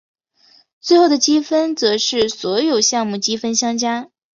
[0.79, 4.09] 最后的积分则是所有项目积分相加。